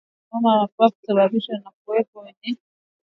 Homa 0.31 0.51
ya 0.53 0.57
mapafu 0.61 0.95
husababishwa 1.01 1.55
na 1.59 1.71
kuwepo 1.85 2.09
kwa 2.13 2.21
wanyama 2.21 2.39
wenye 2.43 2.53
maambukizi 2.53 2.63